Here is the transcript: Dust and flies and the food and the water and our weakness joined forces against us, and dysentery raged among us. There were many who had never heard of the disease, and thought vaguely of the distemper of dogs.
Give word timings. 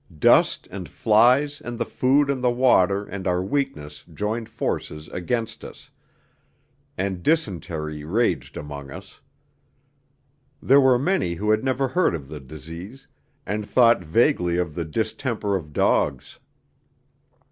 Dust 0.17 0.67
and 0.71 0.89
flies 0.89 1.61
and 1.61 1.77
the 1.77 1.85
food 1.85 2.31
and 2.31 2.43
the 2.43 2.49
water 2.49 3.05
and 3.05 3.27
our 3.27 3.43
weakness 3.43 4.03
joined 4.11 4.49
forces 4.49 5.07
against 5.09 5.63
us, 5.63 5.91
and 6.97 7.21
dysentery 7.21 8.03
raged 8.03 8.57
among 8.57 8.89
us. 8.89 9.21
There 10.59 10.81
were 10.81 10.97
many 10.97 11.35
who 11.35 11.51
had 11.51 11.63
never 11.63 11.89
heard 11.89 12.15
of 12.15 12.29
the 12.29 12.39
disease, 12.39 13.05
and 13.45 13.63
thought 13.63 14.03
vaguely 14.03 14.57
of 14.57 14.73
the 14.73 14.85
distemper 14.85 15.55
of 15.55 15.71
dogs. 15.71 16.39